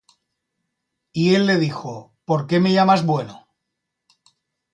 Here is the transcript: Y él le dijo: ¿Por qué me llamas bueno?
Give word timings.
Y 1.13 1.35
él 1.35 1.45
le 1.45 1.57
dijo: 1.57 2.15
¿Por 2.25 2.47
qué 2.47 2.59
me 2.59 2.73
llamas 2.73 3.05
bueno? 3.05 3.47